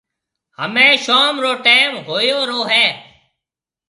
همَي 0.59 0.89
شوم 1.05 1.35
رو 1.43 1.51
ٽيم 1.65 1.91
هوئيو 2.05 2.39
رو 2.51 2.59
هيَ۔ 2.71 2.87